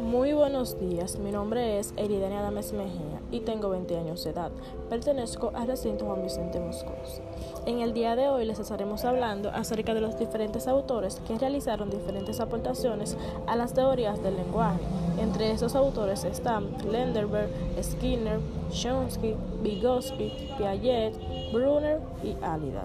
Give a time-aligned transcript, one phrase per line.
[0.00, 4.50] Muy buenos días, mi nombre es Eridania Adames Mejía y tengo 20 años de edad.
[4.88, 7.20] Pertenezco al recinto Juan Vicente Moscos.
[7.66, 11.90] En el día de hoy les estaremos hablando acerca de los diferentes autores que realizaron
[11.90, 14.80] diferentes aportaciones a las teorías del lenguaje.
[15.20, 17.50] Entre esos autores están Lenderberg,
[17.82, 18.40] Skinner,
[18.70, 21.14] Chomsky, Vygotsky, Piaget,
[21.52, 22.84] Brunner y Alida.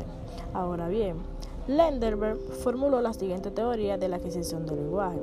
[0.54, 1.18] Ahora bien,
[1.70, 5.20] Lenderberg formuló la siguiente teoría de la adquisición del lenguaje.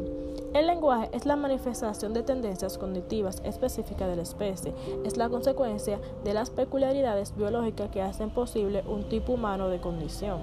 [0.54, 4.72] El lenguaje es la manifestación de tendencias cognitivas específicas de la especie,
[5.04, 10.38] es la consecuencia de las peculiaridades biológicas que hacen posible un tipo humano de condición.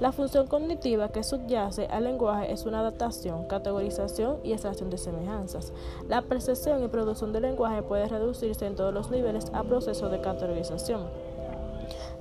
[0.00, 5.74] La función cognitiva que subyace al lenguaje es una adaptación, categorización y extracción de semejanzas.
[6.08, 10.22] La percepción y producción del lenguaje puede reducirse en todos los niveles a procesos de
[10.22, 11.02] categorización.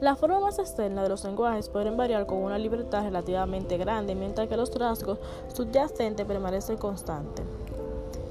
[0.01, 4.57] Las formas externas de los lenguajes pueden variar con una libertad relativamente grande, mientras que
[4.57, 5.19] los rasgos
[5.53, 7.45] subyacentes permanecen constantes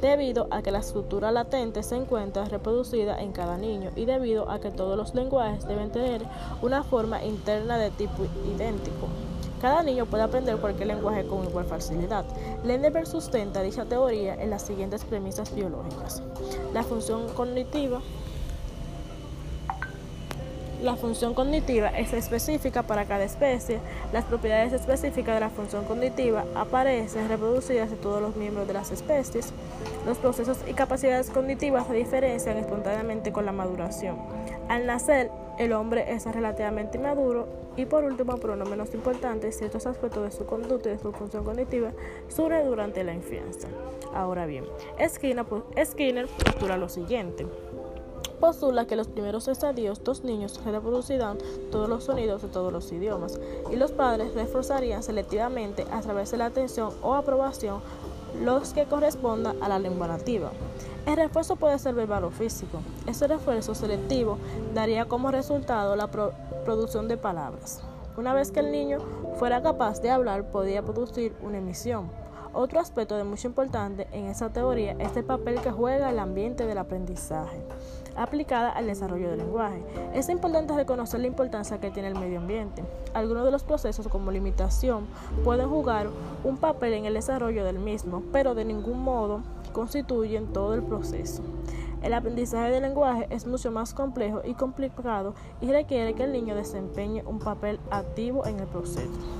[0.03, 4.59] debido a que la estructura latente se encuentra reproducida en cada niño y debido a
[4.59, 6.23] que todos los lenguajes deben tener
[6.61, 9.07] una forma interna de tipo idéntico.
[9.61, 12.25] Cada niño puede aprender cualquier lenguaje con igual facilidad.
[12.65, 16.23] Lenderberg sustenta dicha teoría en las siguientes premisas biológicas.
[16.73, 18.01] La función cognitiva
[20.83, 23.81] la función cognitiva es específica para cada especie.
[24.13, 28.91] Las propiedades específicas de la función cognitiva aparecen reproducidas en todos los miembros de las
[28.91, 29.53] especies.
[30.07, 34.17] Los procesos y capacidades cognitivas se diferencian espontáneamente con la maduración.
[34.69, 39.87] Al nacer, el hombre es relativamente inmaduro y por último, pero no menos importante, ciertos
[39.87, 41.93] aspectos de su conducta y de su función cognitiva
[42.29, 43.69] surgen durante la infancia.
[44.15, 44.65] Ahora bien,
[45.07, 45.45] Skinner,
[45.85, 47.47] Skinner postula lo siguiente
[48.41, 51.39] postula que los primeros estadios dos niños reproducirán
[51.71, 53.39] todos los sonidos de todos los idiomas
[53.71, 57.81] y los padres reforzarían selectivamente a través de la atención o aprobación
[58.43, 60.51] los que correspondan a la lengua nativa.
[61.07, 62.79] El refuerzo puede ser verbal o físico.
[63.07, 64.39] Ese refuerzo selectivo
[64.75, 67.83] daría como resultado la producción de palabras.
[68.17, 68.99] Una vez que el niño
[69.39, 72.11] fuera capaz de hablar, podía producir una emisión.
[72.53, 76.67] Otro aspecto de mucho importante en esa teoría es el papel que juega el ambiente
[76.67, 77.63] del aprendizaje
[78.17, 79.83] aplicada al desarrollo del lenguaje.
[80.15, 82.85] Es importante reconocer la importancia que tiene el medio ambiente.
[83.15, 85.07] Algunos de los procesos como limitación
[85.45, 86.09] pueden jugar
[86.45, 91.43] un papel en el desarrollo del mismo, pero de ningún modo constituyen todo el proceso.
[92.03, 96.55] El aprendizaje del lenguaje es mucho más complejo y complicado y requiere que el niño
[96.55, 99.40] desempeñe un papel activo en el proceso.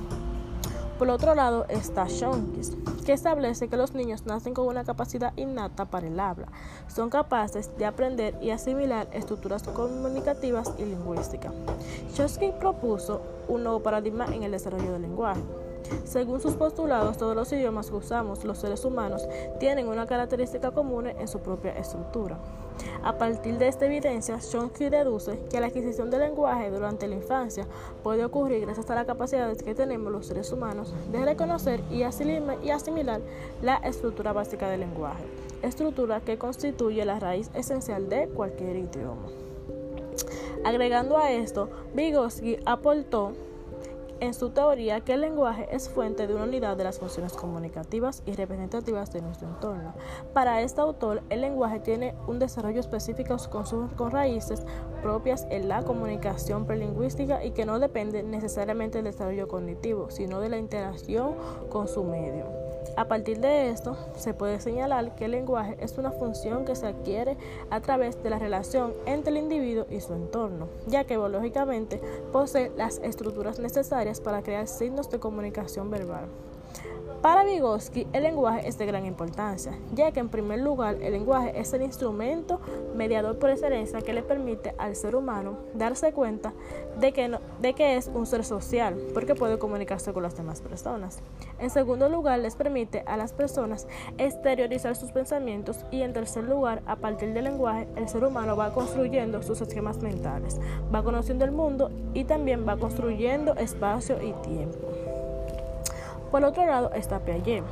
[1.01, 5.85] Por otro lado está Shonkies, que establece que los niños nacen con una capacidad innata
[5.85, 6.45] para el habla.
[6.87, 11.53] Son capaces de aprender y asimilar estructuras comunicativas y lingüísticas.
[12.13, 15.41] Chomsky propuso un nuevo paradigma en el desarrollo del lenguaje.
[16.03, 19.27] Según sus postulados, todos los idiomas que usamos los seres humanos
[19.59, 22.37] tienen una característica común en su propia estructura.
[23.03, 27.67] A partir de esta evidencia, Chomsky deduce que la adquisición del lenguaje durante la infancia
[28.03, 33.21] puede ocurrir gracias a la capacidad que tenemos los seres humanos de reconocer y asimilar
[33.61, 35.23] la estructura básica del lenguaje,
[35.61, 39.27] estructura que constituye la raíz esencial de cualquier idioma.
[40.63, 43.33] Agregando a esto, Vygotsky aportó
[44.21, 48.21] en su teoría que el lenguaje es fuente de una unidad de las funciones comunicativas
[48.25, 49.93] y representativas de nuestro entorno.
[50.31, 54.63] Para este autor, el lenguaje tiene un desarrollo específico con, sus, raíces
[55.01, 60.49] propias en la comunicación prelingüística y que no depende necesariamente del desarrollo cognitivo, sino de
[60.49, 61.35] la interacción
[61.69, 62.60] con su medio.
[62.95, 66.87] A partir de esto, se puede señalar que el lenguaje es una función que se
[66.87, 67.37] adquiere
[67.69, 72.71] a través de la relación entre el individuo y su entorno, ya que biológicamente posee
[72.77, 76.25] las estructuras necesarias para crear signos de comunicación verbal.
[77.21, 81.59] Para Vygotsky, el lenguaje es de gran importancia, ya que en primer lugar el lenguaje
[81.59, 82.59] es el instrumento
[82.95, 86.51] mediador por excelencia que le permite al ser humano darse cuenta
[86.99, 91.19] de que, de que es un ser social, porque puede comunicarse con las demás personas.
[91.59, 96.81] En segundo lugar, les permite a las personas exteriorizar sus pensamientos y en tercer lugar,
[96.87, 100.59] a partir del lenguaje, el ser humano va construyendo sus esquemas mentales,
[100.93, 104.90] va conociendo el mundo y también va construyendo espacio y tiempo.
[106.31, 107.63] Por otro lado está Piaget,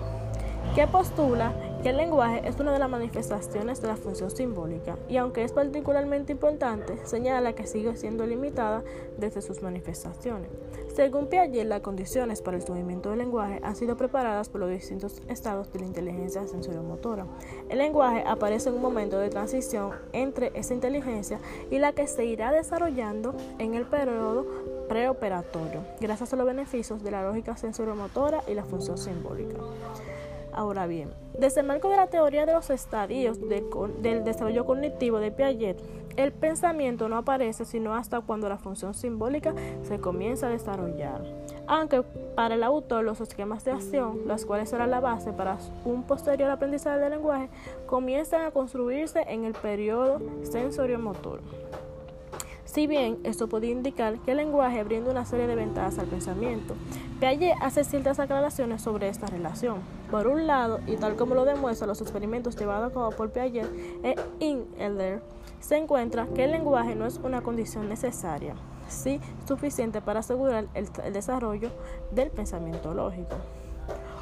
[0.75, 5.15] que postula que el lenguaje es una de las manifestaciones de la función simbólica y
[5.15, 8.83] aunque es particularmente importante, señala que sigue siendo limitada
[9.17, 10.49] desde sus manifestaciones.
[10.93, 15.21] Según Piaget, las condiciones para el surgimiento del lenguaje han sido preparadas por los distintos
[15.29, 17.25] estados de la inteligencia sensoriomotora.
[17.69, 21.39] El lenguaje aparece en un momento de transición entre esa inteligencia
[21.71, 24.45] y la que se irá desarrollando en el periodo
[24.89, 29.57] preoperatorio, gracias a los beneficios de la lógica sensoriomotora y la función simbólica.
[30.51, 35.31] Ahora bien, desde el marco de la teoría de los estadios del desarrollo cognitivo de
[35.31, 35.79] Piaget,
[36.17, 39.53] el pensamiento no aparece sino hasta cuando la función simbólica
[39.83, 41.21] se comienza a desarrollar.
[41.67, 42.01] Aunque
[42.35, 46.49] para el autor los esquemas de acción, las cuales serán la base para un posterior
[46.49, 47.49] aprendizaje del lenguaje,
[47.85, 51.41] comienzan a construirse en el periodo sensoriomotor.
[52.71, 56.75] Si bien esto puede indicar que el lenguaje brinda una serie de ventajas al pensamiento,
[57.19, 59.79] Piaget hace ciertas aclaraciones sobre esta relación.
[60.11, 63.65] Por un lado, y tal como lo demuestran los experimentos llevados a cabo por Piaget
[64.03, 65.23] e Inler,
[65.59, 68.53] se encuentra que el lenguaje no es una condición necesaria,
[68.87, 71.71] sí suficiente para asegurar el desarrollo
[72.11, 73.35] del pensamiento lógico.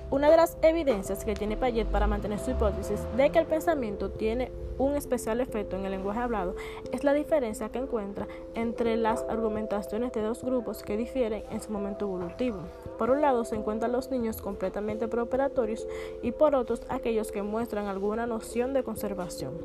[0.10, 4.10] Una de las evidencias que tiene Piaget para mantener su hipótesis de que el pensamiento
[4.10, 6.56] tiene un especial efecto en el lenguaje hablado
[6.94, 8.26] es la diferencia que encuentra
[8.56, 12.60] entre las argumentaciones de dos grupos que difieren en su momento evolutivo.
[12.98, 15.86] Por un lado se encuentran los niños completamente preoperatorios
[16.22, 19.56] y por otros aquellos que muestran alguna noción de conservación.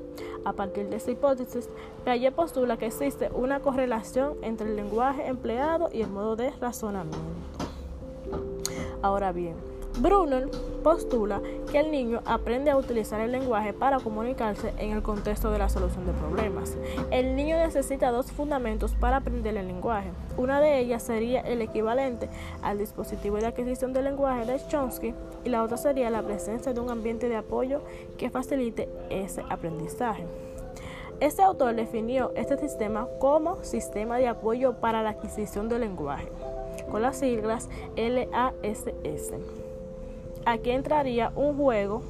[0.44, 1.69] A partir de esta hipótesis,
[2.03, 7.19] Piaget postula que existe una correlación entre el lenguaje empleado y el modo de razonamiento.
[9.03, 10.49] Ahora bien, Brunner
[10.83, 11.41] postula
[11.71, 15.69] que el niño aprende a utilizar el lenguaje para comunicarse en el contexto de la
[15.69, 16.77] solución de problemas.
[17.11, 20.11] El niño necesita dos fundamentos para aprender el lenguaje.
[20.37, 22.29] Una de ellas sería el equivalente
[22.62, 26.81] al dispositivo de adquisición del lenguaje de Chomsky y la otra sería la presencia de
[26.81, 27.83] un ambiente de apoyo
[28.17, 30.25] que facilite ese aprendizaje.
[31.21, 36.29] Este autor definió este sistema como sistema de apoyo para la adquisición del lenguaje,
[36.91, 39.33] con las siglas LASS.
[40.44, 42.03] Aquí entraría un juego,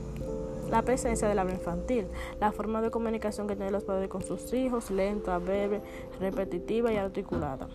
[0.71, 2.07] la presencia del habla infantil,
[2.41, 5.83] la forma de comunicación que tienen los padres con sus hijos, lenta, breve,
[6.19, 7.69] repetitiva y articulada.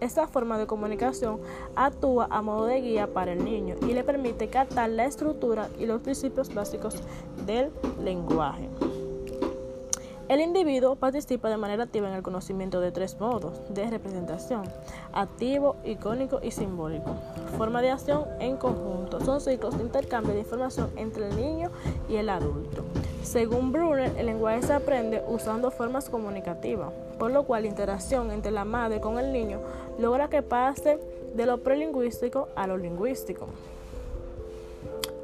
[0.00, 1.40] Esta forma de comunicación
[1.74, 5.86] actúa a modo de guía para el niño y le permite captar la estructura y
[5.86, 6.94] los principios básicos
[7.44, 7.72] del
[8.04, 8.68] lenguaje.
[10.28, 14.62] El individuo participa de manera activa en el conocimiento de tres modos de representación,
[15.14, 17.14] activo, icónico y simbólico.
[17.56, 19.24] Forma de acción en conjunto.
[19.24, 21.70] Son ciclos de intercambio de información entre el niño
[22.10, 22.84] y el adulto.
[23.22, 28.52] Según Brunner, el lenguaje se aprende usando formas comunicativas, por lo cual la interacción entre
[28.52, 29.60] la madre con el niño
[29.98, 30.98] logra que pase
[31.34, 33.48] de lo prelingüístico a lo lingüístico.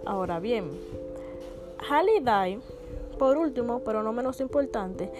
[0.07, 0.71] Ahora bien,
[1.91, 2.59] Halliday
[3.15, 5.11] por último, pero no menos importante,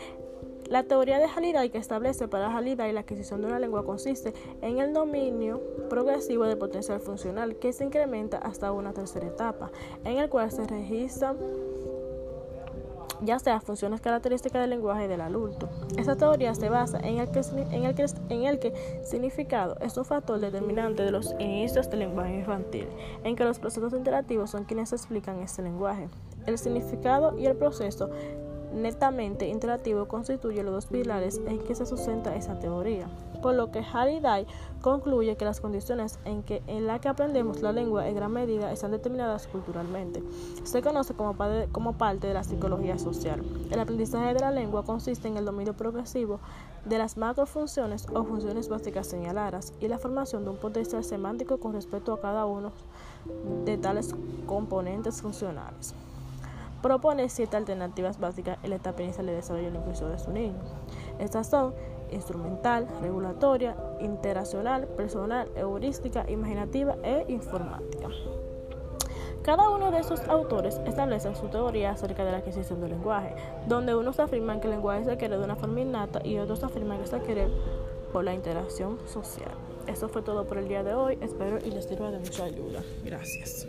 [0.69, 4.33] la teoría de Halliday que establece para Halliday la adquisición de una lengua consiste
[4.63, 5.61] en el dominio
[5.91, 9.71] progresivo de potencial funcional que se incrementa hasta una tercera etapa,
[10.05, 11.37] en el cual se registran
[13.21, 15.69] ya sea funciones características del lenguaje del adulto.
[15.97, 20.41] Esta teoría se basa en el, que, el en el que significado es un factor
[20.41, 22.89] determinante de los inicios del lenguaje infantil,
[23.23, 26.09] en que los procesos interactivos son quienes explican este lenguaje.
[26.47, 28.11] El significado y el proceso
[28.75, 33.07] netamente interactivo constituyen los dos pilares en que se sustenta esa teoría,
[33.41, 34.47] por lo que Halliday
[34.81, 38.73] concluye que las condiciones en, que, en las que aprendemos la lengua en gran medida
[38.73, 40.23] están determinadas culturalmente.
[40.65, 41.37] Se conoce como,
[41.73, 43.43] como parte de la psicología social.
[43.71, 46.41] El aprendizaje de la lengua consiste en el dominio progresivo
[46.85, 51.73] de las macrofunciones o funciones básicas señaladas y la formación de un potencial semántico con
[51.73, 52.73] respecto a cada uno
[53.65, 54.15] de tales
[54.47, 55.95] componentes funcionales
[56.85, 60.61] propone siete alternativas básicas en la etapa inicial de desarrollo lingüístico de su niño.
[61.19, 61.75] Estas son
[62.11, 68.09] instrumental, regulatoria, interaccional, personal, heurística, imaginativa e informática.
[69.43, 73.35] Cada uno de esos autores establece su teoría acerca de la adquisición del lenguaje,
[73.67, 77.01] donde unos afirman que el lenguaje se adquiere de una forma innata y otros afirman
[77.01, 77.49] que se adquiere
[78.13, 79.53] por la interacción social.
[79.87, 82.83] Eso fue todo por el día de hoy, espero y les sirva de mucha ayuda.
[83.03, 83.67] Gracias.